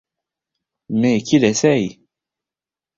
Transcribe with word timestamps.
Mais 0.89 1.21
qu’il 1.21 1.43
essaye! 1.45 2.01